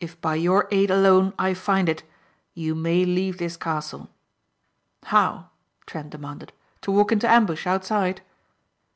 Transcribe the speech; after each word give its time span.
If 0.00 0.20
by 0.20 0.34
your 0.34 0.66
aid 0.72 0.90
alone 0.90 1.34
I 1.38 1.54
find 1.54 1.88
it 1.88 2.02
you 2.52 2.74
may 2.74 3.04
leave 3.04 3.38
this 3.38 3.56
castle." 3.56 4.10
"How?" 5.04 5.50
Trent 5.86 6.10
demanded. 6.10 6.52
"To 6.80 6.90
walk 6.90 7.12
into 7.12 7.30
ambush 7.30 7.64
outside?" 7.64 8.22